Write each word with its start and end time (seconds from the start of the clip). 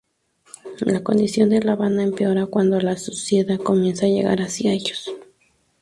La 0.79 1.03
condición 1.03 1.49
de 1.51 1.61
la 1.61 1.75
banda 1.75 2.01
empeora 2.01 2.47
cuando 2.47 2.79
la 2.81 2.97
suciedad 2.97 3.59
comienza 3.59 4.07
a 4.07 4.09
llegar 4.09 4.41
hacia 4.41 4.73
ellos. 4.73 5.13